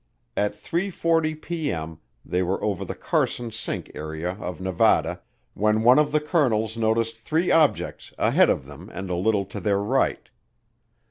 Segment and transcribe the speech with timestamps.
[0.35, 1.99] At 3:40P.M.
[2.25, 5.21] they were over the Carson Sink area of Nevada,
[5.53, 9.59] when one of the colonels noticed three objects ahead of them and a little to
[9.59, 10.27] their right.